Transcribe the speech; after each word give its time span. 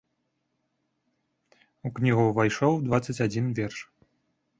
У 1.89 1.91
кнігу 1.99 2.23
ўвайшоў 2.29 2.73
дваццаць 2.87 3.17
адзін 3.27 3.45
верш. 3.61 3.79